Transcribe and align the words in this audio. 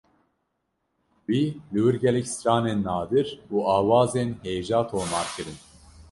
Wî 1.27 1.41
li 1.73 1.79
wir 1.85 1.95
gelek 2.03 2.27
stranên 2.33 2.79
nadir 2.89 3.27
û 3.53 3.55
awazên 3.77 4.29
hêja 4.43 4.81
tomar 4.89 5.27
kirin. 5.35 5.57